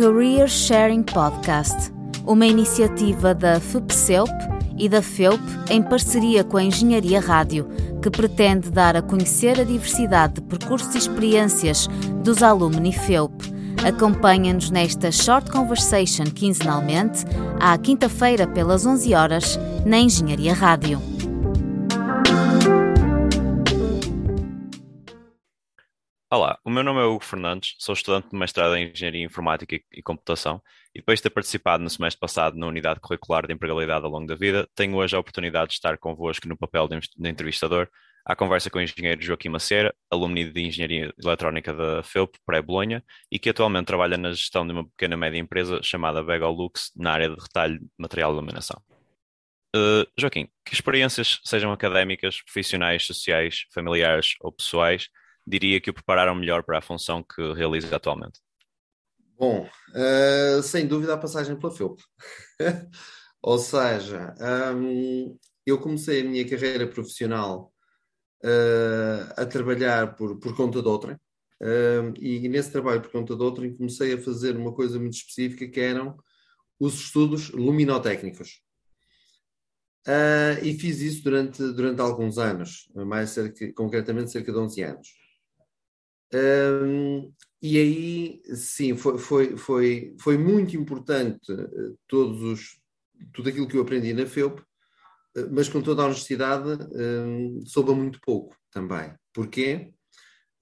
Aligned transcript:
Career 0.00 0.48
Sharing 0.48 1.02
Podcast, 1.02 1.92
uma 2.24 2.46
iniciativa 2.46 3.34
da 3.34 3.60
FUPCELP 3.60 4.30
e 4.78 4.88
da 4.88 5.02
FEUP 5.02 5.38
em 5.68 5.82
parceria 5.82 6.42
com 6.42 6.56
a 6.56 6.62
Engenharia 6.62 7.20
Rádio, 7.20 7.68
que 8.00 8.08
pretende 8.08 8.70
dar 8.70 8.96
a 8.96 9.02
conhecer 9.02 9.60
a 9.60 9.62
diversidade 9.62 10.36
de 10.36 10.40
percursos 10.40 10.94
e 10.94 10.98
experiências 10.98 11.86
dos 12.24 12.42
alumni 12.42 12.94
FEUP. 12.94 13.30
Acompanha-nos 13.86 14.70
nesta 14.70 15.12
Short 15.12 15.50
Conversation 15.50 16.24
quinzenalmente, 16.24 17.26
à 17.60 17.76
quinta-feira 17.76 18.46
pelas 18.46 18.86
11 18.86 19.14
horas, 19.14 19.60
na 19.84 19.98
Engenharia 19.98 20.54
Rádio. 20.54 20.98
Olá, 26.32 26.60
o 26.64 26.70
meu 26.70 26.84
nome 26.84 27.00
é 27.00 27.02
Hugo 27.02 27.24
Fernandes, 27.24 27.74
sou 27.76 27.92
estudante 27.92 28.28
de 28.30 28.38
mestrado 28.38 28.76
em 28.76 28.88
Engenharia 28.88 29.24
Informática 29.24 29.80
e 29.90 30.00
Computação 30.00 30.62
e 30.94 31.00
depois 31.00 31.18
de 31.18 31.24
ter 31.24 31.30
participado 31.30 31.82
no 31.82 31.90
semestre 31.90 32.20
passado 32.20 32.56
na 32.56 32.68
Unidade 32.68 33.00
Curricular 33.00 33.48
de 33.48 33.52
Empregabilidade 33.52 34.04
ao 34.04 34.10
longo 34.12 34.28
da 34.28 34.36
vida, 34.36 34.68
tenho 34.76 34.94
hoje 34.94 35.16
a 35.16 35.18
oportunidade 35.18 35.70
de 35.70 35.74
estar 35.74 35.98
convosco 35.98 36.46
no 36.46 36.56
papel 36.56 36.86
de 36.86 37.28
entrevistador 37.28 37.88
à 38.24 38.36
conversa 38.36 38.70
com 38.70 38.78
o 38.78 38.80
engenheiro 38.80 39.20
Joaquim 39.20 39.48
Macera, 39.48 39.92
alumni 40.08 40.44
de 40.44 40.60
Engenharia 40.60 41.12
Eletrónica 41.20 41.74
da 41.74 42.00
FEUP, 42.04 42.38
pré-Bolonha, 42.46 43.02
e 43.28 43.36
que 43.36 43.50
atualmente 43.50 43.86
trabalha 43.86 44.16
na 44.16 44.30
gestão 44.30 44.64
de 44.64 44.72
uma 44.72 44.88
pequena 44.88 45.16
média 45.16 45.36
empresa 45.36 45.82
chamada 45.82 46.22
Begolux 46.22 46.92
na 46.94 47.10
área 47.10 47.28
de 47.28 47.42
retalho 47.42 47.80
de 47.80 47.88
material 47.98 48.30
de 48.30 48.36
iluminação. 48.36 48.80
Uh, 49.74 50.06
Joaquim, 50.16 50.48
que 50.64 50.74
experiências, 50.74 51.40
sejam 51.42 51.72
académicas, 51.72 52.40
profissionais, 52.40 53.04
sociais, 53.04 53.64
familiares 53.74 54.36
ou 54.40 54.52
pessoais, 54.52 55.08
diria 55.50 55.80
que 55.80 55.90
o 55.90 55.94
prepararam 55.94 56.34
melhor 56.34 56.62
para 56.62 56.78
a 56.78 56.82
função 56.82 57.22
que 57.22 57.52
realiza 57.52 57.94
atualmente? 57.96 58.40
Bom, 59.38 59.66
uh, 59.90 60.62
sem 60.62 60.86
dúvida 60.86 61.14
a 61.14 61.18
passagem 61.18 61.58
pela 61.58 61.74
FEUP. 61.74 62.00
Ou 63.42 63.58
seja, 63.58 64.34
um, 64.76 65.36
eu 65.64 65.78
comecei 65.78 66.20
a 66.20 66.24
minha 66.24 66.48
carreira 66.48 66.86
profissional 66.86 67.72
uh, 68.44 69.32
a 69.36 69.46
trabalhar 69.46 70.14
por, 70.14 70.38
por 70.38 70.54
conta 70.54 70.82
de 70.82 70.88
outrem. 70.88 71.16
Uh, 71.62 72.12
e 72.18 72.48
nesse 72.48 72.70
trabalho 72.70 73.02
por 73.02 73.10
conta 73.10 73.36
de 73.36 73.42
outrem 73.42 73.76
comecei 73.76 74.14
a 74.14 74.22
fazer 74.22 74.56
uma 74.56 74.72
coisa 74.72 74.98
muito 74.98 75.14
específica 75.14 75.68
que 75.68 75.80
eram 75.80 76.16
os 76.78 76.94
estudos 76.94 77.50
luminotécnicos. 77.50 78.62
Uh, 80.06 80.64
e 80.64 80.78
fiz 80.78 81.00
isso 81.00 81.22
durante, 81.22 81.62
durante 81.72 82.00
alguns 82.00 82.38
anos, 82.38 82.90
mais 82.94 83.30
cerca, 83.30 83.72
concretamente 83.74 84.30
cerca 84.30 84.50
de 84.50 84.58
11 84.58 84.82
anos. 84.82 85.08
Um, 86.32 87.32
e 87.62 87.78
aí, 87.78 88.42
sim, 88.54 88.96
foi, 88.96 89.18
foi, 89.18 89.56
foi, 89.56 90.16
foi 90.20 90.38
muito 90.38 90.76
importante 90.76 91.52
uh, 91.52 91.98
todos 92.06 92.42
os, 92.42 92.80
tudo 93.32 93.48
aquilo 93.48 93.68
que 93.68 93.76
eu 93.76 93.82
aprendi 93.82 94.14
na 94.14 94.26
FEUP, 94.26 94.60
uh, 94.60 95.48
mas 95.50 95.68
com 95.68 95.82
toda 95.82 96.02
a 96.02 96.06
honestidade, 96.06 96.68
um, 96.94 97.60
soube 97.66 97.92
muito 97.92 98.20
pouco 98.20 98.56
também. 98.70 99.12
Porquê? 99.32 99.92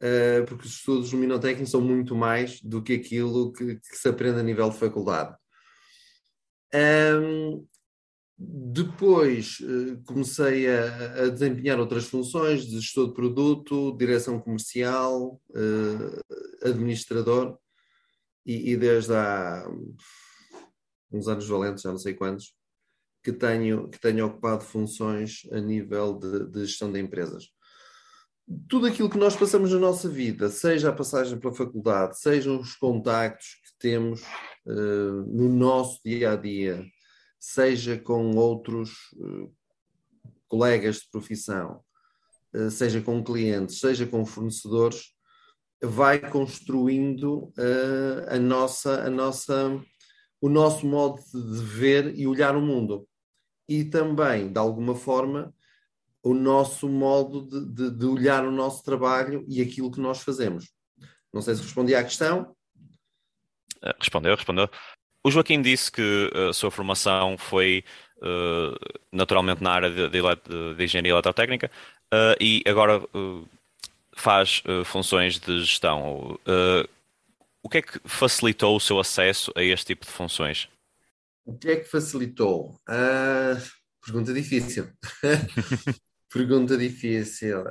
Uh, 0.03 0.45
porque 0.47 0.67
os 0.67 0.75
estudos 0.75 1.13
luminotécnicos 1.13 1.71
são 1.71 1.81
muito 1.81 2.15
mais 2.15 2.61
do 2.63 2.83
que 2.83 2.95
aquilo 2.95 3.53
que, 3.53 3.77
que 3.77 3.97
se 3.97 4.09
aprende 4.09 4.41
a 4.41 4.43
nível 4.43 4.71
de 4.71 4.79
faculdade. 4.79 5.37
Um, 6.75 7.67
depois 8.39 9.59
eh, 9.63 9.99
comecei 10.07 10.69
a, 10.69 11.25
a, 11.25 11.29
desempenhar 11.29 11.81
outras 11.81 12.07
funções 12.07 12.65
de 12.65 12.79
gestor 12.79 13.09
de 13.09 13.15
produto, 13.15 13.97
direção 13.99 14.39
comercial, 14.39 15.41
eh, 15.55 16.69
administrador, 16.69 17.59
e, 18.47 18.73
e, 18.73 18.77
desde 18.77 19.13
há 19.13 19.69
uns 21.11 21.27
anos 21.27 21.49
valentes, 21.49 21.83
já 21.83 21.91
não 21.91 21.99
sei 21.99 22.15
quantos, 22.15 22.55
que 23.25 23.33
tenho, 23.33 23.89
que 23.89 24.01
tenho 24.01 24.27
ocupado 24.27 24.63
funções 24.63 25.43
a 25.51 25.61
nível 25.61 26.15
de, 26.15 26.47
de 26.47 26.65
gestão 26.65 26.93
de 26.93 27.01
empresas. 27.01 27.49
Tudo 28.69 28.87
aquilo 28.87 29.11
que 29.11 29.19
nós 29.19 29.37
passamos 29.37 29.73
na 29.73 29.79
nossa 29.79 30.09
vida, 30.09 30.49
seja 30.49 30.89
a 30.91 30.95
passagem 30.95 31.39
pela 31.39 31.53
faculdade, 31.53 32.19
sejam 32.19 32.59
os 32.59 32.75
contactos 32.77 33.47
que 33.47 33.79
temos 33.79 34.23
uh, 34.65 35.27
no 35.27 35.49
nosso 35.51 36.01
dia 36.03 36.33
a 36.33 36.37
dia, 36.37 36.87
seja 37.49 37.99
com 37.99 38.37
outros 38.37 38.91
uh, 39.15 39.51
colegas 40.47 40.97
de 40.97 41.11
profissão, 41.11 41.83
uh, 42.55 42.71
seja 42.71 43.01
com 43.01 43.25
clientes, 43.25 43.81
seja 43.81 44.07
com 44.07 44.27
fornecedores, 44.27 45.15
vai 45.83 46.19
construindo 46.19 47.45
uh, 47.57 48.29
a 48.29 48.39
nossa, 48.39 49.07
a 49.07 49.09
nossa, 49.09 49.83
o 50.43 50.49
nosso 50.51 50.87
modo 50.87 51.23
de 51.33 51.65
ver 51.65 52.15
e 52.19 52.27
olhar 52.27 52.55
o 52.55 52.61
mundo. 52.61 53.09
E 53.67 53.83
também, 53.83 54.53
de 54.53 54.59
alguma 54.59 54.95
forma, 54.95 55.55
o 56.23 56.35
nosso 56.35 56.87
modo 56.87 57.47
de, 57.47 57.65
de, 57.73 57.99
de 57.99 58.07
olhar 58.07 58.45
o 58.45 58.53
nosso 58.53 58.85
trabalho 58.85 59.43
e 59.49 59.63
aquilo 59.63 59.91
que 59.91 60.01
nós 60.01 60.21
fazemos. 60.21 60.71
Não 61.33 61.41
sei 61.41 61.55
se 61.55 61.63
respondi 61.63 61.95
à 61.95 62.05
questão. 62.05 62.55
Respondeu, 63.99 64.35
respondeu. 64.35 64.69
O 65.29 65.31
Joaquim 65.31 65.61
disse 65.61 65.93
que 65.93 66.33
a 66.49 66.55
sua 66.55 66.71
formação 66.71 67.37
foi 67.37 67.85
uh, 68.17 68.99
naturalmente 69.13 69.63
na 69.63 69.73
área 69.73 69.91
de, 69.91 70.09
de, 70.09 70.75
de 70.75 70.85
engenharia 70.85 71.13
eletrotécnica 71.13 71.71
uh, 72.07 72.43
e 72.43 72.63
agora 72.67 72.99
uh, 72.99 73.47
faz 74.17 74.63
funções 74.87 75.39
de 75.39 75.61
gestão. 75.61 76.41
o 77.63 77.69
que 77.69 77.77
é 77.77 77.83
que 77.83 78.01
facilitou 78.07 78.75
o 78.75 78.81
seu 78.81 78.99
acesso 78.99 79.53
a 79.55 79.63
este 79.63 79.89
tipo 79.89 80.07
de 80.07 80.11
funções? 80.11 80.67
O 81.45 81.53
que 81.59 81.73
é 81.73 81.77
que 81.77 81.85
facilitou? 81.85 82.81
pergunta 84.03 84.33
difícil. 84.33 84.89
pergunta 86.33 86.75
difícil. 86.75 87.65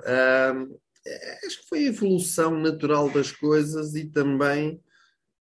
acho 1.43 1.61
que 1.61 1.67
foi 1.67 1.79
a 1.79 1.87
evolução 1.87 2.51
natural 2.51 3.09
das 3.09 3.31
coisas 3.31 3.95
e 3.95 4.05
também 4.05 4.79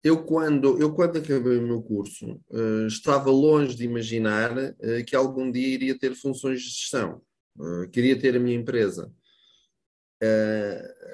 eu 0.04 0.24
quando, 0.24 0.80
eu 0.82 0.94
quando 0.94 1.18
acabei 1.18 1.58
o 1.58 1.68
meu 1.68 1.82
curso, 1.82 2.42
uh, 2.50 2.88
estava 2.88 3.30
longe 3.30 3.76
de 3.76 3.84
imaginar 3.84 4.58
uh, 4.58 5.06
que 5.06 5.16
algum 5.16 5.52
dia 5.52 5.68
iria 5.68 5.98
ter 5.98 6.16
funções 6.16 6.62
de 6.62 6.70
gestão. 6.70 7.22
Uh, 7.58 7.90
queria 7.90 8.18
ter 8.18 8.36
a 8.36 8.40
minha 8.40 8.56
empresa. 8.56 9.12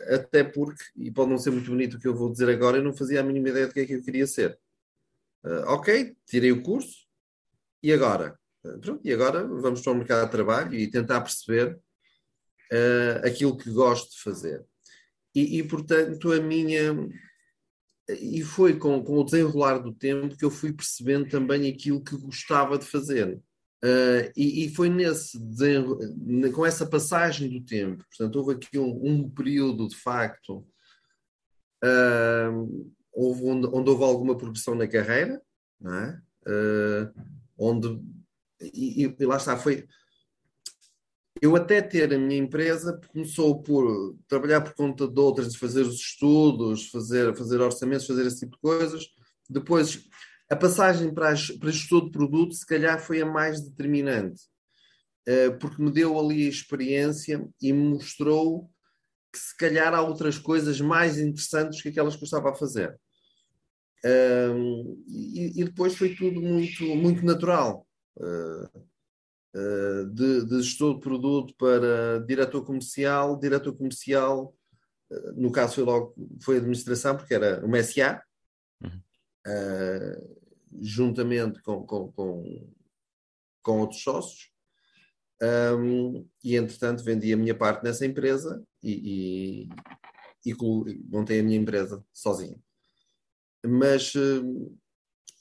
até 0.09 0.43
porque, 0.43 0.83
e 0.95 1.11
pode 1.11 1.31
não 1.31 1.37
ser 1.37 1.51
muito 1.51 1.69
bonito 1.69 1.97
o 1.97 1.99
que 1.99 2.07
eu 2.07 2.15
vou 2.15 2.31
dizer 2.31 2.49
agora, 2.49 2.77
eu 2.77 2.83
não 2.83 2.93
fazia 2.93 3.21
a 3.21 3.23
mínima 3.23 3.49
ideia 3.49 3.67
do 3.67 3.73
que 3.73 3.79
é 3.79 3.85
que 3.85 3.93
eu 3.93 4.03
queria 4.03 4.27
ser. 4.27 4.57
ok, 5.67 6.15
tirei 6.27 6.51
o 6.51 6.61
curso, 6.63 7.05
e 7.83 7.93
agora? 7.93 8.37
pronto, 8.81 8.99
e 9.03 9.13
agora 9.13 9.45
vamos 9.45 9.81
para 9.81 9.93
o 9.93 9.95
mercado 9.95 10.25
de 10.25 10.31
trabalho 10.31 10.73
e 10.73 10.89
tentar 10.89 11.21
perceber 11.21 11.79
aquilo 13.23 13.55
que 13.55 13.69
gosto 13.69 14.11
de 14.11 14.23
fazer. 14.23 14.65
E, 15.35 15.59
e 15.59 15.63
portanto, 15.63 16.31
a 16.31 16.41
minha 16.41 16.91
e 18.09 18.43
foi 18.43 18.77
com, 18.77 19.03
com, 19.03 19.19
o 19.19 19.23
desenrolar 19.23 19.79
do 19.79 19.93
tempo 19.93 20.37
que 20.37 20.45
eu 20.45 20.51
fui 20.51 20.71
percebendo 20.71 21.27
também 21.27 21.69
aquilo 21.69 22.03
que 22.03 22.17
gostava 22.17 22.77
de 22.77 22.85
fazer. 22.85 23.39
Uh, 23.83 24.31
e, 24.35 24.65
e, 24.65 24.73
foi 24.73 24.89
nesse 24.89 25.37
com 26.53 26.65
essa 26.65 26.87
passagem 26.87 27.49
do 27.49 27.63
tempo, 27.63 28.03
portanto, 28.09 28.35
houve 28.37 28.53
aqui 28.53 28.79
um, 28.79 29.05
um 29.05 29.29
período 29.29 29.87
de 29.87 29.95
facto 29.95 30.65
uh, 31.83 32.93
houve 33.13 33.43
onde, 33.43 33.67
onde, 33.67 33.89
houve 33.89 34.03
alguma 34.03 34.37
progressão 34.37 34.73
na 34.73 34.87
carreira, 34.87 35.39
é? 35.83 36.19
uh, 36.49 37.13
onde 37.59 38.01
e, 38.61 39.13
e, 39.19 39.25
lá 39.25 39.37
está, 39.37 39.57
foi 39.57 39.87
eu 41.41 41.55
até 41.55 41.81
ter 41.81 42.13
a 42.13 42.17
minha 42.17 42.37
empresa 42.37 42.99
começou 43.11 43.61
por 43.61 44.15
trabalhar 44.27 44.61
por 44.61 44.73
conta 44.73 45.07
de 45.07 45.19
outras, 45.19 45.55
fazer 45.55 45.81
os 45.81 45.95
estudos, 45.95 46.89
fazer, 46.89 47.35
fazer 47.35 47.59
orçamentos, 47.59 48.07
fazer 48.07 48.25
esse 48.25 48.39
tipo 48.39 48.55
de 48.55 48.61
coisas. 48.61 49.05
Depois, 49.49 50.07
a 50.49 50.55
passagem 50.55 51.13
para, 51.13 51.29
as, 51.29 51.51
para 51.51 51.69
estudo 51.69 52.05
de 52.05 52.11
produto, 52.11 52.53
se 52.53 52.65
calhar, 52.65 52.99
foi 52.99 53.21
a 53.21 53.25
mais 53.25 53.61
determinante, 53.61 54.43
eh, 55.27 55.49
porque 55.51 55.81
me 55.81 55.91
deu 55.91 56.17
ali 56.17 56.45
a 56.45 56.49
experiência 56.49 57.45
e 57.61 57.73
me 57.73 57.89
mostrou 57.89 58.69
que, 59.31 59.39
se 59.39 59.55
calhar, 59.57 59.93
há 59.93 60.01
outras 60.01 60.37
coisas 60.37 60.79
mais 60.79 61.19
interessantes 61.19 61.81
que 61.81 61.89
aquelas 61.89 62.15
que 62.15 62.23
eu 62.23 62.25
estava 62.25 62.51
a 62.51 62.55
fazer. 62.55 62.97
E, 65.07 65.61
e 65.61 65.63
depois 65.63 65.95
foi 65.95 66.15
tudo 66.15 66.39
muito, 66.39 66.83
muito 66.95 67.25
natural. 67.25 67.87
Uh, 68.15 68.85
de, 70.11 70.45
de 70.45 70.61
gestor 70.61 70.95
de 70.95 71.01
produto 71.01 71.53
para 71.55 72.19
diretor 72.25 72.63
comercial, 72.65 73.39
diretor 73.39 73.73
comercial, 73.73 74.53
eh, 75.11 75.31
no 75.35 75.51
caso 75.51 75.75
foi 75.75 75.83
logo 75.83 76.15
foi 76.41 76.57
administração, 76.57 77.15
porque 77.15 77.33
era 77.33 77.65
uma 77.65 77.81
SA, 77.81 78.21
uhum. 78.83 79.01
uh, 79.47 80.39
juntamente 80.81 81.61
com, 81.61 81.85
com, 81.85 82.11
com, 82.11 82.73
com, 83.61 83.79
outros 83.79 84.01
sócios. 84.01 84.51
Um, 85.41 86.27
e 86.43 86.55
entretanto 86.55 87.03
vendi 87.03 87.33
a 87.33 87.37
minha 87.37 87.53
parte 87.53 87.83
nessa 87.83 88.05
empresa 88.05 88.63
e, 88.81 89.67
e, 90.45 90.49
e 90.49 90.55
montei 91.09 91.41
a 91.41 91.43
minha 91.43 91.57
empresa 91.57 92.03
sozinho. 92.13 92.61
Mas 93.65 94.15
uh, 94.15 94.77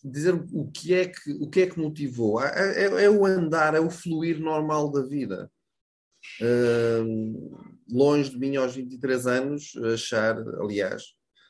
dizer 0.05 0.35
o 0.35 0.71
que 0.71 0.93
é 0.93 1.07
que, 1.07 1.33
o 1.41 1.49
que, 1.49 1.63
é 1.63 1.67
que 1.67 1.81
motivou. 1.81 2.43
É, 2.43 2.85
é, 2.85 3.05
é 3.05 3.11
o 3.11 3.25
andar, 3.25 3.75
é 3.75 3.81
o 3.81 3.91
fluir 3.91 4.39
normal 4.39 4.91
da 4.93 5.03
vida. 5.03 5.51
Uh, 6.41 7.59
longe 7.91 8.31
de 8.31 8.39
mim 8.39 8.57
aos 8.57 8.75
23 8.75 9.27
anos, 9.27 9.77
achar, 9.93 10.37
aliás, 10.61 11.03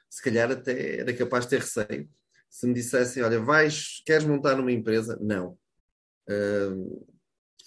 se 0.08 0.22
calhar 0.22 0.50
até 0.50 1.00
era 1.00 1.12
capaz 1.12 1.44
de 1.44 1.50
ter 1.50 1.60
receio. 1.60 2.08
Se 2.48 2.66
me 2.66 2.74
dissessem, 2.74 3.22
olha, 3.22 3.40
vais, 3.40 4.00
queres 4.06 4.24
montar 4.24 4.58
uma 4.60 4.70
empresa? 4.70 5.18
Não. 5.20 5.58
Uh, 6.28 7.06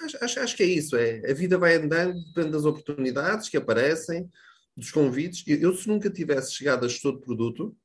acho, 0.01 0.23
acho, 0.23 0.39
acho, 0.39 0.55
que 0.55 0.63
é 0.63 0.67
isso. 0.67 0.95
É, 0.95 1.29
a 1.29 1.33
vida 1.33 1.57
vai 1.57 1.75
andando, 1.75 2.23
depende 2.27 2.51
das 2.51 2.63
oportunidades 2.63 3.49
que 3.49 3.57
aparecem, 3.57 4.29
dos 4.75 4.91
convites. 4.91 5.43
Eu, 5.45 5.59
eu 5.59 5.73
se 5.75 5.87
nunca 5.87 6.09
tivesse 6.09 6.53
chegado 6.53 6.85
a 6.85 6.87
gestor 6.87 7.15
de 7.15 7.25
produto, 7.25 7.75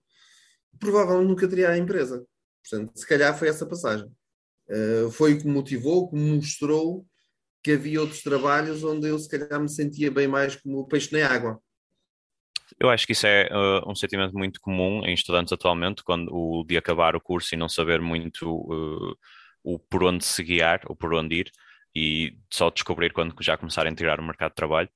provavelmente 0.78 1.28
nunca 1.28 1.48
teria 1.48 1.70
a 1.70 1.78
empresa. 1.78 2.24
Portanto, 2.68 2.92
se 2.94 3.06
calhar 3.06 3.36
foi 3.36 3.48
essa 3.48 3.66
passagem. 3.66 4.06
Uh, 4.68 5.10
foi 5.10 5.34
o 5.34 5.38
que 5.38 5.46
me 5.46 5.52
motivou, 5.52 6.08
que 6.08 6.16
me 6.16 6.36
mostrou 6.36 7.06
que 7.62 7.72
havia 7.72 8.00
outros 8.00 8.22
trabalhos 8.22 8.82
onde 8.82 9.08
eu 9.08 9.18
se 9.18 9.28
calhar 9.28 9.60
me 9.60 9.68
sentia 9.68 10.10
bem 10.10 10.26
mais 10.26 10.56
como 10.56 10.80
o 10.80 10.86
peixe 10.86 11.12
na 11.12 11.26
água. 11.26 11.60
Eu 12.80 12.88
acho 12.90 13.06
que 13.06 13.12
isso 13.12 13.26
é 13.26 13.48
uh, 13.52 13.88
um 13.88 13.94
sentimento 13.94 14.36
muito 14.36 14.60
comum 14.60 15.04
em 15.04 15.14
estudantes 15.14 15.52
atualmente, 15.52 16.02
quando 16.02 16.34
o 16.34 16.64
de 16.64 16.76
acabar 16.76 17.14
o 17.14 17.20
curso 17.20 17.54
e 17.54 17.58
não 17.58 17.68
saber 17.68 18.00
muito 18.00 18.48
uh, 18.50 19.16
o 19.62 19.78
por 19.78 20.02
onde 20.04 20.24
se 20.24 20.42
guiar 20.42 20.80
ou 20.86 20.96
por 20.96 21.14
onde 21.14 21.36
ir 21.36 21.52
e 21.94 22.36
só 22.50 22.70
descobrir 22.70 23.12
quando 23.12 23.34
já 23.40 23.56
começarem 23.56 23.90
a 23.90 23.92
integrar 23.92 24.18
o 24.18 24.24
mercado 24.24 24.50
de 24.50 24.56
trabalho. 24.56 24.88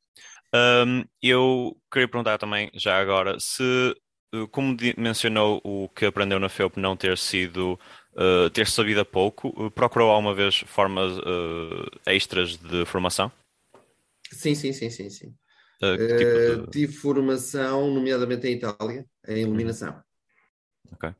Um, 0.54 1.04
eu 1.22 1.76
queria 1.92 2.08
perguntar 2.08 2.38
também, 2.38 2.70
já 2.74 2.98
agora, 2.98 3.38
se, 3.38 3.94
como 4.50 4.76
mencionou 4.96 5.60
o 5.64 5.88
que 5.88 6.06
aprendeu 6.06 6.38
na 6.38 6.48
FEUP 6.48 6.78
não 6.78 6.96
ter 6.96 7.16
sido 7.16 7.78
uh, 8.14 8.50
ter 8.50 8.66
sabido 8.66 9.00
a 9.00 9.04
pouco, 9.04 9.48
uh, 9.48 9.70
procurou 9.70 10.10
alguma 10.10 10.34
vez 10.34 10.58
formas 10.66 11.18
uh, 11.18 11.90
extras 12.06 12.56
de 12.56 12.84
formação? 12.84 13.30
Sim, 14.32 14.54
sim, 14.54 14.72
sim, 14.72 14.90
sim, 14.90 15.08
sim. 15.08 15.34
Tipo 15.78 16.66
de... 16.66 16.70
Tive 16.70 16.92
formação, 16.92 17.92
nomeadamente 17.92 18.46
em 18.48 18.54
Itália, 18.54 19.04
em 19.28 19.42
iluminação. 19.42 19.92
Uhum. 19.92 20.92
Ok. 20.92 21.14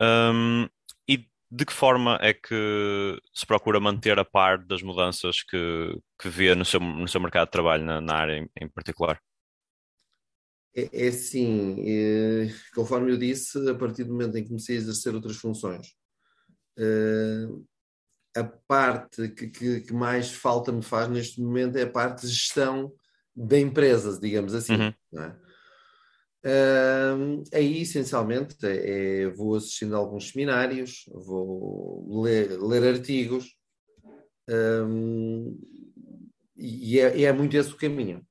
Um, 0.00 0.68
e 1.08 1.26
de 1.50 1.64
que 1.64 1.72
forma 1.72 2.18
é 2.20 2.34
que 2.34 3.18
se 3.32 3.46
procura 3.46 3.80
manter 3.80 4.18
a 4.18 4.24
par 4.24 4.58
das 4.58 4.82
mudanças 4.82 5.42
que, 5.42 5.98
que 6.20 6.28
vê 6.28 6.54
no 6.54 6.64
seu, 6.64 6.78
no 6.78 7.08
seu 7.08 7.20
mercado 7.20 7.46
de 7.46 7.52
trabalho, 7.52 7.84
na, 7.84 8.00
na 8.00 8.14
área 8.14 8.38
em, 8.38 8.48
em 8.60 8.68
particular? 8.68 9.20
É, 10.74 11.06
é 11.06 11.08
assim, 11.08 11.76
é, 11.86 12.48
conforme 12.74 13.12
eu 13.12 13.18
disse, 13.18 13.68
a 13.68 13.74
partir 13.74 14.04
do 14.04 14.12
momento 14.12 14.36
em 14.36 14.42
que 14.42 14.48
comecei 14.48 14.76
a 14.76 14.78
exercer 14.78 15.14
outras 15.14 15.36
funções, 15.36 15.88
Uh, 16.78 17.66
a 18.34 18.44
parte 18.44 19.28
que, 19.28 19.48
que, 19.48 19.80
que 19.82 19.92
mais 19.92 20.32
falta 20.32 20.72
me 20.72 20.82
faz 20.82 21.08
neste 21.08 21.40
momento 21.40 21.76
é 21.76 21.82
a 21.82 21.90
parte 21.90 22.22
de 22.22 22.32
gestão 22.32 22.92
de 23.36 23.58
empresas, 23.60 24.18
digamos 24.18 24.54
assim. 24.54 24.74
Uhum. 24.74 25.20
É? 25.20 25.36
Uh, 26.44 27.44
aí, 27.52 27.82
essencialmente, 27.82 28.56
é, 28.64 29.24
é, 29.24 29.30
vou 29.30 29.54
assistindo 29.54 29.94
a 29.94 29.98
alguns 29.98 30.30
seminários, 30.30 31.04
vou 31.12 32.22
ler, 32.22 32.58
ler 32.58 32.94
artigos, 32.94 33.54
um, 34.48 35.56
e 36.56 36.98
é, 36.98 37.22
é, 37.22 37.32
muito 37.32 37.56
esse 37.56 37.70
o 37.70 37.76
caminho. 37.76 38.26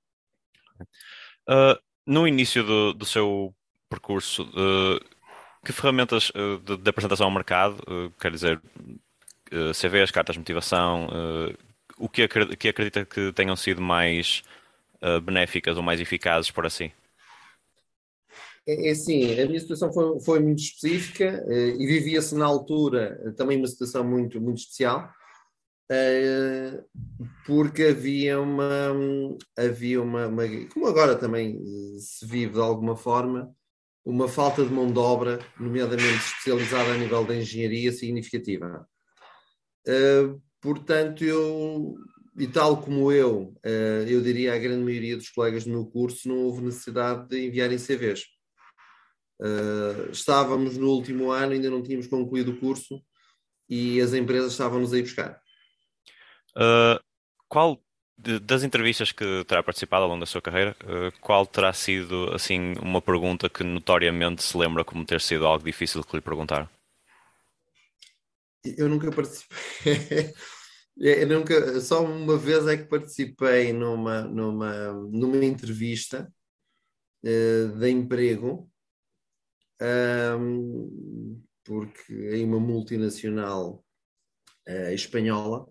Uh, 1.47 1.79
no 2.05 2.27
início 2.27 2.63
do, 2.63 2.93
do 2.93 3.05
seu 3.05 3.53
percurso, 3.89 4.43
uh, 4.43 4.99
que 5.65 5.73
ferramentas 5.73 6.29
uh, 6.31 6.57
de, 6.59 6.77
de, 6.77 6.89
apresentação 6.89 7.25
ao 7.25 7.31
mercado, 7.31 7.75
uh, 7.87 8.11
quer 8.19 8.31
dizer, 8.31 8.61
eh, 9.51 9.71
CVs, 9.73 10.11
cartas 10.11 10.33
de 10.33 10.39
motivação, 10.39 11.09
o 11.97 12.07
que, 12.07 12.25
que 12.57 12.69
acredita 12.69 13.05
que 13.05 13.33
tenham 13.33 13.55
sido 13.55 13.81
mais 13.81 14.43
benéficas 15.23 15.75
ou 15.75 15.83
mais 15.83 15.99
eficazes 15.99 16.49
por 16.49 16.65
assim? 16.65 16.89
É, 18.65 18.87
é 18.87 18.91
assim, 18.91 19.39
a 19.39 19.45
minha 19.45 19.59
situação 19.59 19.91
foi, 19.91 20.19
foi 20.21 20.39
muito 20.39 20.59
específica 20.59 21.43
e 21.77 21.85
vivia-se 21.85 22.33
na 22.33 22.45
altura 22.45 23.33
também 23.35 23.57
uma 23.57 23.67
situação 23.67 24.05
muito, 24.05 24.39
muito 24.39 24.59
especial, 24.59 25.13
porque 27.45 27.83
havia 27.83 28.39
uma, 28.39 28.93
havia 29.57 30.01
uma, 30.01 30.27
uma, 30.27 30.43
como 30.73 30.87
agora 30.87 31.15
também 31.15 31.59
se 31.99 32.25
vive 32.25 32.53
de 32.53 32.59
alguma 32.59 32.95
forma, 32.95 33.53
uma 34.05 34.27
falta 34.27 34.63
de 34.63 34.71
mão 34.71 34.91
de 34.91 34.97
obra, 34.97 35.39
nomeadamente 35.59 36.17
especializada 36.17 36.91
a 36.91 36.97
nível 36.97 37.25
da 37.25 37.35
engenharia, 37.35 37.91
significativa. 37.91 38.87
Uh, 39.87 40.41
portanto, 40.61 41.23
eu, 41.23 41.95
e 42.37 42.47
tal 42.47 42.81
como 42.81 43.11
eu, 43.11 43.53
eu 44.07 44.21
diria 44.21 44.53
a 44.53 44.57
grande 44.57 44.83
maioria 44.83 45.17
dos 45.17 45.29
colegas 45.29 45.65
do 45.65 45.71
meu 45.71 45.85
curso, 45.85 46.27
não 46.27 46.37
houve 46.37 46.63
necessidade 46.63 47.27
de 47.27 47.45
enviarem 47.45 47.77
CVs. 47.77 48.23
Estávamos 50.11 50.77
no 50.77 50.89
último 50.89 51.31
ano, 51.31 51.53
ainda 51.53 51.69
não 51.69 51.83
tínhamos 51.83 52.07
concluído 52.07 52.51
o 52.51 52.59
curso 52.59 53.01
e 53.67 53.99
as 53.99 54.13
empresas 54.13 54.51
estavam-nos 54.51 54.93
a 54.93 55.01
buscar. 55.01 55.40
Qual 57.47 57.81
de, 58.21 58.39
das 58.39 58.63
entrevistas 58.63 59.11
que 59.11 59.43
terá 59.45 59.63
participado 59.63 60.03
ao 60.03 60.09
longo 60.09 60.19
da 60.19 60.25
sua 60.25 60.41
carreira, 60.41 60.75
uh, 60.83 61.19
qual 61.19 61.45
terá 61.45 61.73
sido 61.73 62.31
assim 62.33 62.73
uma 62.81 63.01
pergunta 63.01 63.49
que 63.49 63.63
notoriamente 63.63 64.43
se 64.43 64.55
lembra 64.55 64.85
como 64.85 65.05
ter 65.05 65.19
sido 65.19 65.45
algo 65.47 65.65
difícil 65.65 66.03
que 66.03 66.15
lhe 66.15 66.21
perguntaram? 66.21 66.69
Eu 68.63 68.87
nunca 68.87 69.11
participei. 69.11 70.33
Eu 70.97 71.25
nunca, 71.25 71.79
só 71.79 72.03
uma 72.03 72.37
vez 72.37 72.67
é 72.67 72.77
que 72.77 72.83
participei 72.83 73.71
numa, 73.71 74.21
numa, 74.21 74.91
numa 75.09 75.43
entrevista 75.43 76.31
uh, 77.23 77.79
de 77.79 77.89
emprego, 77.89 78.69
um, 79.81 81.41
porque 81.63 82.13
em 82.35 82.43
uma 82.43 82.59
multinacional 82.59 83.83
uh, 84.67 84.91
espanhola 84.91 85.70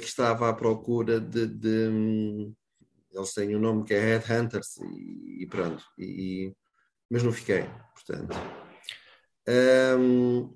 que 0.00 0.06
estava 0.06 0.48
à 0.48 0.52
procura 0.52 1.20
de, 1.20 1.46
de 1.46 1.88
um, 1.88 2.54
eles 3.12 3.32
têm 3.32 3.56
um 3.56 3.60
nome 3.60 3.84
que 3.84 3.94
é 3.94 4.00
Headhunters 4.00 4.76
e, 4.78 5.42
e 5.42 5.46
pronto, 5.46 5.82
e, 5.98 6.52
mas 7.10 7.22
não 7.22 7.32
fiquei, 7.32 7.64
portanto. 7.94 8.36
Um, 9.48 10.54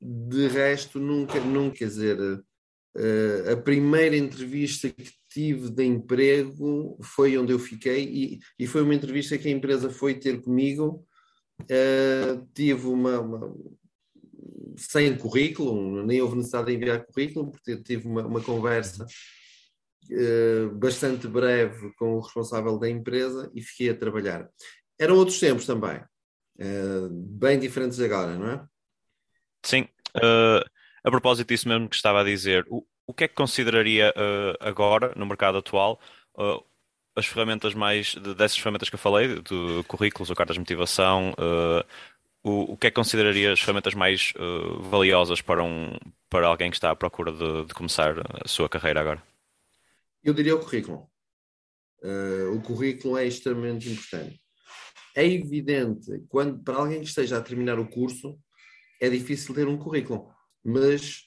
de 0.00 0.46
resto, 0.48 0.98
nunca, 0.98 1.40
nunca, 1.40 1.78
quer 1.78 1.86
dizer, 1.86 2.18
uh, 2.20 3.52
a 3.52 3.56
primeira 3.56 4.16
entrevista 4.16 4.88
que 4.88 5.12
tive 5.28 5.70
de 5.70 5.84
emprego 5.84 6.98
foi 7.02 7.36
onde 7.36 7.52
eu 7.52 7.58
fiquei 7.58 8.04
e, 8.04 8.38
e 8.58 8.66
foi 8.66 8.82
uma 8.82 8.94
entrevista 8.94 9.36
que 9.36 9.48
a 9.48 9.52
empresa 9.52 9.90
foi 9.90 10.14
ter 10.14 10.40
comigo. 10.40 11.04
Uh, 11.62 12.46
tive 12.54 12.86
uma, 12.86 13.20
uma, 13.20 13.54
sem 14.78 15.16
currículo, 15.16 16.04
nem 16.04 16.22
houve 16.22 16.36
necessidade 16.36 16.68
de 16.68 16.74
enviar 16.74 17.04
currículo, 17.04 17.50
porque 17.50 17.76
tive 17.82 18.06
uma, 18.06 18.26
uma 18.26 18.40
conversa 18.40 19.04
uh, 20.10 20.70
bastante 20.76 21.26
breve 21.26 21.92
com 21.98 22.16
o 22.16 22.20
responsável 22.20 22.78
da 22.78 22.88
empresa 22.88 23.50
e 23.54 23.60
fiquei 23.60 23.90
a 23.90 23.96
trabalhar. 23.96 24.48
Eram 24.98 25.16
outros 25.16 25.38
tempos 25.38 25.66
também, 25.66 25.98
uh, 25.98 27.08
bem 27.10 27.58
diferentes 27.58 28.00
agora, 28.00 28.36
não 28.36 28.50
é? 28.50 28.64
Sim. 29.62 29.88
Uh, 30.16 30.64
a 31.04 31.10
propósito 31.10 31.48
disso 31.48 31.68
mesmo 31.68 31.88
que 31.88 31.96
estava 31.96 32.20
a 32.20 32.24
dizer, 32.24 32.66
o, 32.70 32.86
o 33.06 33.12
que 33.12 33.24
é 33.24 33.28
que 33.28 33.34
consideraria 33.34 34.12
agora, 34.60 35.12
no 35.16 35.24
mercado 35.24 35.58
atual, 35.58 35.98
as 37.18 37.26
ferramentas 37.26 37.74
mais 37.74 38.14
dessas 38.14 38.56
ferramentas 38.56 38.88
que 38.88 38.94
eu 38.94 38.98
falei, 38.98 39.40
de 39.42 39.82
currículos 39.88 40.30
ou 40.30 40.36
cartas 40.36 40.54
de 40.54 40.60
motivação, 40.60 41.32
uh, 41.32 41.84
o, 42.42 42.72
o 42.72 42.76
que 42.76 42.86
é 42.86 42.90
que 42.90 42.96
consideraria 42.96 43.52
as 43.52 43.60
ferramentas 43.60 43.94
mais 43.94 44.32
uh, 44.36 44.80
valiosas 44.82 45.40
para, 45.40 45.62
um, 45.62 45.96
para 46.28 46.46
alguém 46.46 46.70
que 46.70 46.76
está 46.76 46.90
à 46.90 46.96
procura 46.96 47.32
de, 47.32 47.66
de 47.66 47.74
começar 47.74 48.14
a 48.44 48.48
sua 48.48 48.68
carreira 48.68 49.00
agora? 49.00 49.22
Eu 50.22 50.34
diria 50.34 50.54
o 50.54 50.60
currículo. 50.60 51.08
Uh, 52.02 52.54
o 52.54 52.62
currículo 52.62 53.18
é 53.18 53.26
extremamente 53.26 53.88
importante. 53.88 54.40
É 55.14 55.26
evidente, 55.26 56.22
quando, 56.28 56.62
para 56.62 56.76
alguém 56.76 57.00
que 57.00 57.08
esteja 57.08 57.38
a 57.38 57.42
terminar 57.42 57.78
o 57.78 57.88
curso, 57.88 58.38
é 59.00 59.08
difícil 59.08 59.54
ter 59.54 59.66
um 59.66 59.76
currículo, 59.76 60.30
mas 60.64 61.22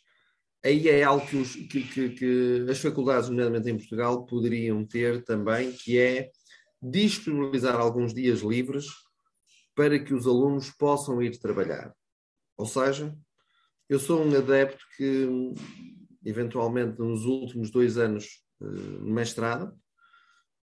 aí 0.63 0.87
é 0.87 1.03
algo 1.03 1.25
que, 1.25 1.35
os, 1.35 1.55
que, 1.55 1.81
que, 1.81 2.09
que 2.09 2.65
as 2.69 2.79
faculdades, 2.79 3.29
nomeadamente 3.29 3.69
em 3.69 3.77
Portugal, 3.77 4.25
poderiam 4.25 4.85
ter 4.85 5.23
também, 5.23 5.73
que 5.73 5.97
é 5.99 6.29
disponibilizar 6.81 7.75
alguns 7.75 8.13
dias 8.13 8.39
livres 8.39 8.85
para 9.75 9.99
que 9.99 10.13
os 10.13 10.27
alunos 10.27 10.69
possam 10.71 11.21
ir 11.21 11.39
trabalhar. 11.39 11.93
Ou 12.57 12.65
seja, 12.65 13.15
eu 13.89 13.99
sou 13.99 14.23
um 14.23 14.35
adepto 14.35 14.83
que, 14.95 15.27
eventualmente, 16.25 16.99
nos 16.99 17.25
últimos 17.25 17.71
dois 17.71 17.97
anos 17.97 18.43
uh, 18.59 18.65
no 18.65 19.13
mestrado, 19.13 19.73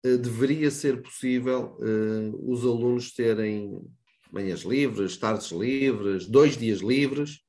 uh, 0.06 0.18
deveria 0.18 0.70
ser 0.70 1.02
possível 1.02 1.76
uh, 1.78 2.52
os 2.52 2.64
alunos 2.64 3.12
terem 3.12 3.80
manhãs 4.32 4.60
livres, 4.60 5.16
tardes 5.16 5.50
livres, 5.50 6.26
dois 6.26 6.56
dias 6.56 6.80
livres, 6.80 7.40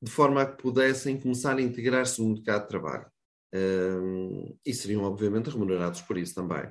de 0.00 0.10
forma 0.10 0.42
a 0.42 0.46
que 0.46 0.62
pudessem 0.62 1.20
começar 1.20 1.56
a 1.56 1.62
integrar-se 1.62 2.22
no 2.22 2.34
mercado 2.34 2.62
de 2.62 2.68
trabalho. 2.68 3.06
Um, 3.52 4.56
e 4.64 4.72
seriam, 4.72 5.02
obviamente, 5.02 5.50
remunerados 5.50 6.00
por 6.02 6.16
isso 6.16 6.34
também. 6.34 6.62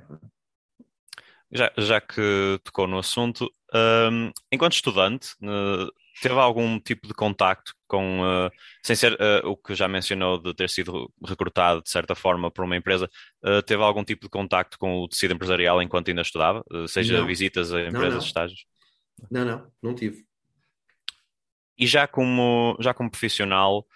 Já, 1.51 1.71
já 1.77 1.99
que 1.99 2.59
tocou 2.63 2.87
no 2.87 2.99
assunto, 2.99 3.51
um, 3.73 4.31
enquanto 4.51 4.73
estudante, 4.73 5.29
uh, 5.41 5.91
teve 6.21 6.35
algum 6.35 6.79
tipo 6.79 7.07
de 7.07 7.13
contacto 7.13 7.73
com, 7.87 8.21
uh, 8.21 8.51
sem 8.83 8.95
ser 8.95 9.13
uh, 9.13 9.47
o 9.49 9.57
que 9.57 9.73
já 9.73 9.87
mencionou 9.87 10.37
de 10.37 10.53
ter 10.53 10.69
sido 10.69 11.11
recrutado 11.25 11.81
de 11.81 11.89
certa 11.89 12.13
forma 12.13 12.51
por 12.51 12.65
uma 12.65 12.75
empresa, 12.75 13.09
teve 13.65 13.81
algum 13.81 14.03
tipo 14.03 14.25
de 14.25 14.29
contacto 14.29 14.77
com 14.77 14.99
o 14.99 15.07
tecido 15.07 15.33
empresarial 15.33 15.81
enquanto 15.81 16.09
ainda 16.09 16.21
estudava, 16.21 16.63
seja 16.87 17.17
não. 17.17 17.25
visitas 17.25 17.73
a 17.73 17.81
empresas, 17.81 18.03
não, 18.03 18.11
não. 18.11 18.25
estágios? 18.25 18.65
Não, 19.31 19.45
não, 19.45 19.71
não 19.81 19.95
tive. 19.95 20.23
E 21.77 21.87
já 21.87 22.07
como, 22.07 22.77
já 22.79 22.93
como 22.93 23.09
profissional, 23.09 23.87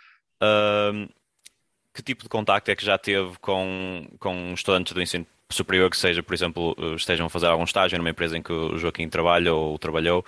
que 1.94 2.02
tipo 2.02 2.24
de 2.24 2.30
contacto 2.30 2.72
é 2.72 2.76
que 2.76 2.86
já 2.86 2.98
teve 2.98 3.38
com, 3.40 4.08
com 4.20 4.54
estudantes 4.54 4.94
do 4.94 5.02
ensino 5.02 5.28
superior 5.54 5.90
que 5.90 5.98
seja, 5.98 6.22
por 6.22 6.34
exemplo, 6.34 6.76
eh, 6.78 6.96
estejam 6.96 7.28
a 7.28 7.30
fazer 7.30 7.48
algum 7.48 7.64
estágio 7.64 7.98
numa 7.98 8.10
empresa 8.10 8.38
em 8.38 8.42
que 8.42 8.52
o 8.52 8.78
Joaquim 8.78 9.08
trabalha 9.08 9.54
ou 9.54 9.78
trabalhou, 9.78 10.26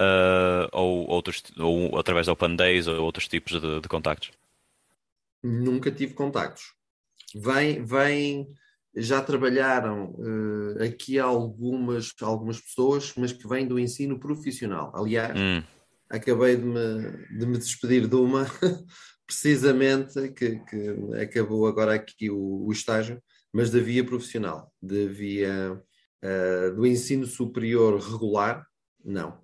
uh, 0.00 0.68
ou, 0.72 1.08
outros, 1.08 1.42
ou 1.58 1.98
através 1.98 2.26
da 2.26 2.32
Open 2.32 2.56
Days 2.56 2.86
ou 2.86 3.02
outros 3.02 3.28
tipos 3.28 3.60
de, 3.60 3.80
de 3.80 3.88
contactos? 3.88 4.30
Nunca 5.42 5.90
tive 5.90 6.14
contactos. 6.14 6.72
Vem, 7.34 7.84
vem, 7.84 8.48
já 8.94 9.22
trabalharam 9.22 10.14
uh, 10.18 10.82
aqui 10.82 11.18
algumas, 11.18 12.12
algumas 12.20 12.60
pessoas, 12.60 13.12
mas 13.16 13.32
que 13.32 13.48
vêm 13.48 13.66
do 13.66 13.78
ensino 13.78 14.18
profissional. 14.18 14.92
Aliás, 14.94 15.38
hum. 15.38 15.62
acabei 16.08 16.56
de 16.56 16.64
me, 16.64 17.38
de 17.38 17.46
me 17.46 17.58
despedir 17.58 18.06
de 18.06 18.16
uma, 18.16 18.46
precisamente, 19.26 20.28
que, 20.30 20.56
que 20.56 21.16
acabou 21.22 21.66
agora 21.66 21.94
aqui 21.94 22.30
o, 22.30 22.66
o 22.66 22.72
estágio, 22.72 23.22
mas 23.52 23.70
da 23.70 23.78
via 23.78 24.04
profissional, 24.04 24.72
da 24.80 25.06
via 25.06 25.82
uh, 26.24 26.74
do 26.74 26.86
ensino 26.86 27.26
superior 27.26 28.00
regular, 28.00 28.66
não. 29.04 29.40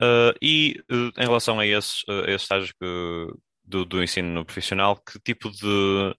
Uh, 0.00 0.32
e 0.40 0.80
uh, 0.90 1.20
em 1.20 1.24
relação 1.24 1.58
a 1.58 1.66
esses, 1.66 2.04
esses 2.28 2.42
estágios 2.42 2.70
que, 2.70 3.26
do, 3.64 3.84
do, 3.84 4.02
ensino 4.02 4.44
profissional, 4.44 4.96
que 4.96 5.18
tipo 5.18 5.50
de. 5.50 6.14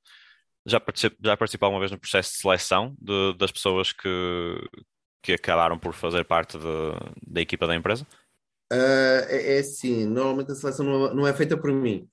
Já, 0.65 0.79
particip, 0.79 1.15
já 1.23 1.37
participou 1.37 1.67
alguma 1.67 1.79
vez 1.79 1.91
no 1.91 1.99
processo 1.99 2.33
de 2.33 2.37
seleção 2.39 2.95
de, 2.99 3.33
das 3.37 3.51
pessoas 3.51 3.93
que, 3.93 4.69
que 5.23 5.31
acabaram 5.31 5.79
por 5.79 5.93
fazer 5.93 6.25
parte 6.25 6.57
de, 6.57 6.65
da 7.25 7.39
equipa 7.39 7.65
da 7.65 7.75
empresa? 7.75 8.05
é, 8.71 9.55
é 9.55 9.59
assim, 9.59 10.05
normalmente 10.05 10.51
a 10.51 10.55
seleção 10.55 10.85
não, 10.85 11.13
não 11.15 11.27
é 11.27 11.33
feita 11.33 11.57
por 11.57 11.71
mim, 11.71 12.07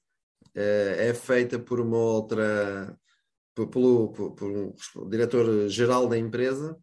é 0.54 1.12
feita 1.12 1.58
por 1.58 1.80
uma 1.80 1.98
outra 1.98 2.96
pelo, 3.56 4.12
pelo, 4.12 4.34
pelo 4.34 5.08
diretor-geral 5.08 6.06
da 6.08 6.18
empresa 6.18 6.78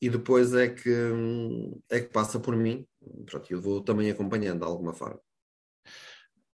e 0.00 0.08
depois 0.08 0.54
é 0.54 0.68
que, 0.68 0.90
é 1.90 2.00
que 2.00 2.08
passa 2.08 2.40
por 2.40 2.56
mim. 2.56 2.86
Pronto, 3.26 3.52
eu 3.52 3.60
vou 3.60 3.82
também 3.82 4.10
acompanhando 4.10 4.60
de 4.60 4.64
alguma 4.64 4.94
forma. 4.94 5.20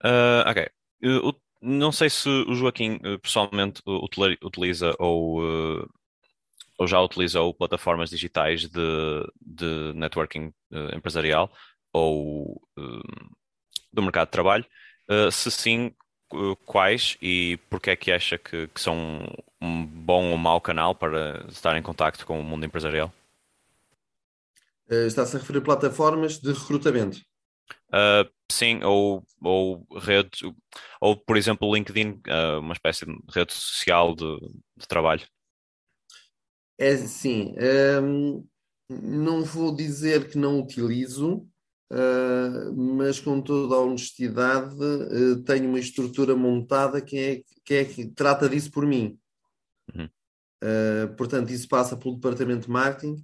Uh, 0.02 0.49
ok. 0.49 0.68
Eu, 1.00 1.35
não 1.61 1.92
sei 1.92 2.09
se 2.09 2.28
o 2.28 2.54
Joaquim 2.54 2.97
uh, 2.97 3.18
pessoalmente 3.21 3.82
utiliza 4.42 4.94
ou, 4.99 5.42
uh, 5.42 5.88
ou 6.78 6.87
já 6.87 7.00
utilizou 7.00 7.54
plataformas 7.54 8.11
digitais 8.11 8.68
de, 8.68 9.32
de 9.40 9.92
networking 9.94 10.52
empresarial 10.94 11.52
ou 11.92 12.61
do 13.92 14.02
mercado 14.02 14.28
de 14.28 14.32
trabalho. 14.32 14.64
se 15.30 15.50
sim, 15.50 15.94
quais 16.64 17.16
e 17.20 17.58
porque 17.68 17.90
é 17.90 17.96
que 17.96 18.12
acha 18.12 18.38
que, 18.38 18.66
que, 18.68 18.80
são 18.80 19.26
um 19.60 19.84
bom 19.84 20.30
ou 20.30 20.38
mau 20.38 20.60
canal 20.60 20.94
para 20.94 21.44
estar 21.48 21.76
em 21.76 21.82
contacto 21.82 22.26
com 22.26 22.40
o 22.40 22.44
mundo 22.44 22.66
empresarial? 22.66 23.12
Uh, 24.90 25.06
Está-se 25.06 25.36
a 25.36 25.38
referir 25.38 25.58
a 25.58 25.62
plataformas 25.62 26.38
de 26.38 26.52
recrutamento? 26.52 27.20
Uh, 27.88 28.28
sim, 28.50 28.82
ou, 28.82 29.22
ou 29.40 29.86
redes, 29.98 30.40
ou 31.00 31.16
por 31.16 31.36
exemplo 31.36 31.68
o 31.68 31.74
LinkedIn, 31.74 32.20
uh, 32.28 32.60
uma 32.60 32.72
espécie 32.72 33.04
de 33.06 33.12
rede 33.28 33.52
social 33.52 34.14
de, 34.14 34.38
de 34.76 34.88
trabalho. 34.88 35.26
É 36.78 36.96
sim, 36.96 37.54
um, 38.02 38.46
não 38.90 39.44
vou 39.44 39.74
dizer 39.74 40.30
que 40.30 40.38
não 40.38 40.60
utilizo, 40.60 41.46
Uh, 41.92 42.72
mas 42.75 43.20
com 43.20 43.38
toda 43.42 43.75
a 43.75 43.80
honestidade 43.80 44.75
uh, 44.75 45.42
tenho 45.42 45.68
uma 45.68 45.78
estrutura 45.78 46.34
montada 46.34 47.02
que 47.02 47.18
é, 47.18 47.42
que 47.62 47.75
é 47.75 47.84
que 47.84 48.06
trata 48.06 48.49
disso 48.49 48.72
por 48.72 48.87
mim. 48.87 49.18
Uhum. 49.94 50.06
Uh, 50.06 51.14
portanto, 51.18 51.50
isso 51.50 51.68
passa 51.68 51.94
pelo 51.94 52.14
departamento 52.14 52.66
de 52.66 52.70
marketing. 52.72 53.22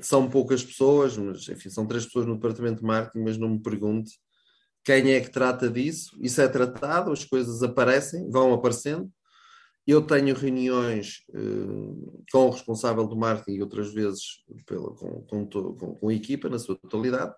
são 0.00 0.30
poucas 0.30 0.64
pessoas, 0.64 1.18
mas 1.18 1.46
enfim, 1.48 1.68
são 1.68 1.86
três 1.86 2.06
pessoas 2.06 2.24
no 2.24 2.36
departamento 2.36 2.80
de 2.80 2.86
marketing, 2.86 3.22
mas 3.22 3.36
não 3.36 3.50
me 3.50 3.60
pergunte 3.60 4.18
quem 4.82 5.12
é 5.12 5.20
que 5.20 5.30
trata 5.30 5.68
disso. 5.68 6.16
Isso 6.18 6.40
é 6.40 6.48
tratado, 6.48 7.12
as 7.12 7.24
coisas 7.24 7.62
aparecem, 7.62 8.30
vão 8.30 8.54
aparecendo. 8.54 9.12
Eu 9.90 10.02
tenho 10.02 10.36
reuniões 10.36 11.24
uh, 11.30 12.22
com 12.30 12.46
o 12.46 12.50
responsável 12.50 13.08
do 13.08 13.16
marketing 13.16 13.58
e 13.58 13.60
outras 13.60 13.92
vezes 13.92 14.22
pela, 14.64 14.94
com, 14.94 15.22
com, 15.22 15.46
com, 15.48 15.94
com, 15.96 16.08
a 16.08 16.14
equipa 16.14 16.48
na 16.48 16.60
sua 16.60 16.76
totalidade 16.76 17.32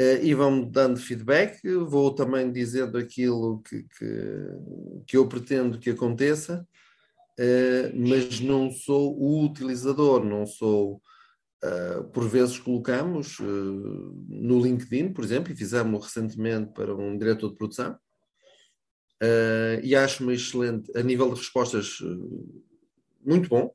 uh, 0.00 0.22
e 0.22 0.32
vão-me 0.32 0.64
dando 0.64 0.98
feedback. 0.98 1.60
Vou 1.84 2.14
também 2.14 2.50
dizendo 2.50 2.96
aquilo 2.96 3.60
que, 3.60 3.82
que, 3.82 5.04
que 5.08 5.16
eu 5.18 5.28
pretendo 5.28 5.78
que 5.78 5.90
aconteça, 5.90 6.66
uh, 7.38 8.08
mas 8.08 8.40
não 8.40 8.70
sou 8.70 9.14
o 9.20 9.44
utilizador, 9.44 10.24
não 10.24 10.46
sou. 10.46 11.02
por 12.14 12.26
vezes 12.30 12.58
colocamos 12.58 13.38
no 13.40 14.58
LinkedIn, 14.58 15.12
por 15.12 15.22
exemplo, 15.22 15.52
e 15.52 15.56
fizemos 15.56 16.02
recentemente 16.02 16.72
para 16.72 16.94
um 16.94 17.18
diretor 17.18 17.50
de 17.50 17.56
produção, 17.56 17.94
Uh, 19.22 19.80
e 19.82 19.96
acho-me 19.96 20.34
excelente, 20.34 20.90
a 20.96 21.02
nível 21.02 21.32
de 21.32 21.40
respostas, 21.40 22.00
uh, 22.00 22.62
muito 23.24 23.48
bom, 23.48 23.74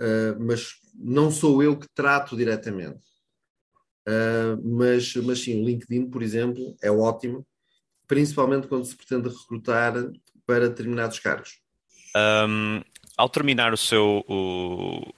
uh, 0.00 0.40
mas 0.40 0.74
não 0.94 1.30
sou 1.30 1.62
eu 1.62 1.78
que 1.78 1.86
trato 1.94 2.36
diretamente. 2.36 3.00
mas, 4.62 5.14
mas 5.16 5.40
sim, 5.40 5.62
o 5.62 5.64
LinkedIn, 5.64 6.10
por 6.10 6.22
exemplo, 6.22 6.76
é 6.82 6.90
ótimo, 6.90 7.46
principalmente 8.06 8.66
quando 8.66 8.84
se 8.84 8.96
pretende 8.96 9.28
recrutar 9.28 9.94
para 10.46 10.68
determinados 10.68 11.18
cargos. 11.18 11.60
Um, 12.16 12.82
ao 13.16 13.28
terminar 13.28 13.72
o 13.72 13.76
seu, 13.76 14.24
o, 14.28 15.12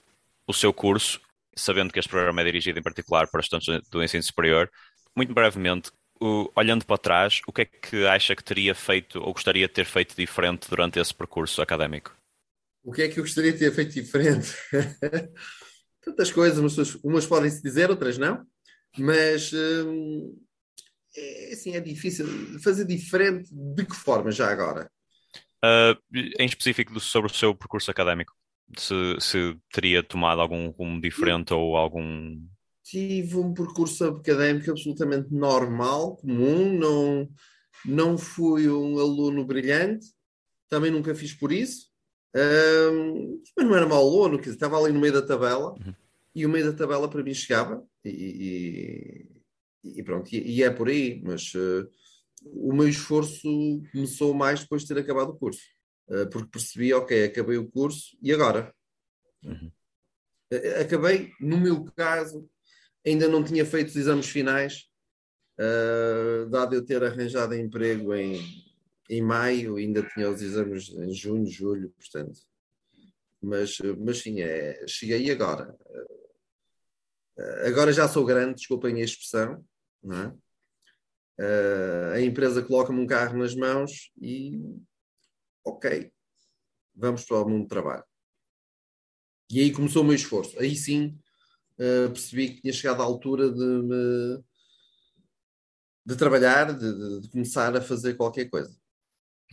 o 0.47 0.53
seu 0.53 0.71
curso, 0.71 1.19
sabendo 1.55 1.91
que 1.91 1.99
este 1.99 2.09
programa 2.09 2.41
é 2.41 2.45
dirigido 2.45 2.79
em 2.79 2.83
particular 2.83 3.27
para 3.27 3.41
estudantes 3.41 3.87
do 3.89 4.03
ensino 4.03 4.23
superior, 4.23 4.71
muito 5.15 5.33
brevemente, 5.33 5.91
olhando 6.55 6.85
para 6.85 6.97
trás, 6.97 7.41
o 7.47 7.53
que 7.53 7.61
é 7.61 7.65
que 7.65 8.05
acha 8.07 8.35
que 8.35 8.43
teria 8.43 8.73
feito 8.73 9.19
ou 9.19 9.33
gostaria 9.33 9.67
de 9.67 9.73
ter 9.73 9.85
feito 9.85 10.15
diferente 10.15 10.69
durante 10.69 10.99
esse 10.99 11.13
percurso 11.13 11.61
académico? 11.61 12.15
O 12.83 12.91
que 12.91 13.01
é 13.01 13.07
que 13.07 13.19
eu 13.19 13.23
gostaria 13.23 13.51
de 13.51 13.59
ter 13.59 13.71
feito 13.73 13.93
diferente? 13.93 14.55
Tantas 16.01 16.31
coisas, 16.31 16.57
umas, 16.57 16.95
umas 17.03 17.25
podem 17.25 17.49
se 17.49 17.61
dizer, 17.61 17.89
outras 17.89 18.17
não, 18.17 18.45
mas 18.97 19.51
hum, 19.53 20.37
é, 21.15 21.53
assim, 21.53 21.75
é 21.75 21.79
difícil 21.79 22.25
fazer 22.61 22.85
diferente 22.85 23.49
de 23.51 23.85
que 23.85 23.95
forma 23.95 24.31
já 24.31 24.49
agora? 24.49 24.89
Uh, 25.63 25.99
em 26.39 26.45
específico 26.45 26.97
sobre 26.99 27.31
o 27.31 27.33
seu 27.33 27.53
percurso 27.55 27.89
académico, 27.89 28.33
se, 28.77 28.93
se 29.19 29.57
teria 29.71 30.03
tomado 30.03 30.41
algum 30.41 30.69
rumo 30.69 31.01
diferente 31.01 31.53
ou 31.53 31.75
algum 31.75 32.39
tive 32.89 33.35
um 33.35 33.53
percurso 33.53 34.05
académico 34.05 34.71
absolutamente 34.71 35.33
normal, 35.33 36.15
comum, 36.15 36.71
não, 36.77 37.29
não 37.85 38.17
fui 38.17 38.69
um 38.69 38.97
aluno 38.97 39.45
brilhante, 39.45 40.07
também 40.69 40.89
nunca 40.89 41.13
fiz 41.13 41.33
por 41.33 41.51
isso, 41.51 41.89
um, 42.33 43.41
mas 43.57 43.65
não 43.65 43.75
era 43.75 43.85
mau 43.85 43.99
aluno, 43.99 44.39
dizer, 44.39 44.53
estava 44.53 44.77
ali 44.77 44.93
no 44.93 45.01
meio 45.01 45.13
da 45.13 45.21
tabela 45.21 45.73
uhum. 45.73 45.93
e 46.33 46.45
o 46.45 46.49
meio 46.49 46.71
da 46.71 46.77
tabela 46.77 47.09
para 47.09 47.23
mim 47.23 47.33
chegava 47.33 47.85
e, 48.05 49.27
e, 49.83 49.99
e 49.99 50.03
pronto, 50.03 50.33
e, 50.33 50.57
e, 50.57 50.63
é 50.63 50.69
por 50.69 50.87
aí, 50.87 51.21
mas 51.25 51.53
uh, 51.55 51.89
o 52.53 52.73
meu 52.73 52.87
esforço 52.87 53.81
começou 53.91 54.33
mais 54.33 54.61
depois 54.61 54.83
de 54.83 54.93
ter 54.93 54.99
acabado 55.01 55.31
o 55.31 55.37
curso, 55.37 55.61
uh, 56.07 56.29
porque 56.29 56.51
percebi, 56.51 56.93
ok, 56.93 57.25
acabei 57.25 57.57
o 57.57 57.69
curso 57.69 58.17
e 58.21 58.31
agora? 58.31 58.73
Uhum. 59.43 59.71
Acabei, 60.79 61.33
no 61.41 61.57
meu 61.57 61.83
caso, 61.93 62.49
ainda 63.07 63.27
não 63.27 63.43
tinha 63.43 63.65
feito 63.65 63.87
os 63.87 63.95
exames 63.95 64.27
finais, 64.27 64.89
uh, 65.59 66.49
dado 66.49 66.75
eu 66.75 66.85
ter 66.85 67.03
arranjado 67.03 67.55
emprego 67.55 68.13
em, 68.13 68.41
em 69.09 69.21
maio, 69.21 69.77
ainda 69.77 70.03
tinha 70.03 70.29
os 70.29 70.41
exames 70.41 70.89
em 70.89 71.13
junho, 71.13 71.45
julho, 71.45 71.89
portanto. 71.91 72.39
Mas, 73.41 73.77
mas 73.99 74.19
sim, 74.19 74.41
é, 74.41 74.85
cheguei 74.87 75.31
agora. 75.31 75.75
Uh, 77.37 77.67
agora 77.67 77.93
já 77.93 78.07
sou 78.07 78.25
grande, 78.25 78.55
desculpem 78.55 79.01
a 79.01 79.05
expressão, 79.05 79.65
É? 80.03 80.47
Uh, 81.39 82.13
a 82.13 82.21
empresa 82.21 82.63
coloca-me 82.63 82.99
um 82.99 83.05
carro 83.05 83.37
nas 83.37 83.53
mãos 83.53 84.11
e, 84.19 84.59
ok, 85.63 86.11
vamos 86.95 87.23
para 87.25 87.37
o 87.37 87.47
mundo 87.47 87.63
do 87.63 87.67
trabalho. 87.67 88.03
E 89.49 89.59
aí 89.61 89.71
começou 89.71 90.01
o 90.01 90.05
meu 90.05 90.15
esforço. 90.15 90.59
Aí 90.59 90.75
sim 90.75 91.15
uh, 91.79 92.09
percebi 92.09 92.49
que 92.49 92.61
tinha 92.61 92.73
chegado 92.73 93.01
à 93.01 93.05
altura 93.05 93.49
de 93.51 93.65
me 93.65 94.43
de 96.05 96.15
trabalhar, 96.15 96.71
de, 96.73 97.19
de, 97.19 97.29
começar 97.29 97.75
a 97.75 97.81
fazer 97.81 98.13
qualquer 98.15 98.45
coisa. 98.45 98.73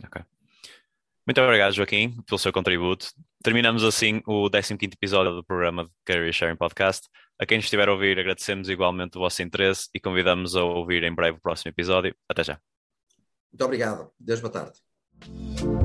Ok. 0.05 0.23
Muito 1.27 1.41
obrigado, 1.41 1.73
Joaquim, 1.73 2.21
pelo 2.25 2.39
seu 2.39 2.53
contributo. 2.53 3.07
Terminamos 3.43 3.83
assim 3.83 4.21
o 4.25 4.49
15 4.49 4.75
episódio 4.93 5.33
do 5.33 5.43
programa 5.43 5.83
de 5.83 5.91
Career 6.05 6.31
Sharing 6.31 6.55
Podcast. 6.55 7.09
A 7.37 7.45
quem 7.45 7.59
estiver 7.59 7.89
a 7.89 7.91
ouvir, 7.91 8.17
agradecemos 8.17 8.69
igualmente 8.69 9.17
o 9.17 9.21
vosso 9.21 9.41
interesse 9.41 9.89
e 9.93 9.99
convidamos 9.99 10.55
a 10.55 10.63
ouvir 10.63 11.03
em 11.03 11.13
breve 11.13 11.37
o 11.37 11.41
próximo 11.41 11.71
episódio. 11.71 12.15
Até 12.29 12.43
já. 12.43 12.59
Muito 13.51 13.65
obrigado. 13.65 14.11
Deus 14.17 14.39
boa 14.39 14.51
tarde. 14.51 15.84